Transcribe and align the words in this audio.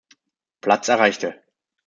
Platz 0.61 0.87
erreichte. 0.89 1.43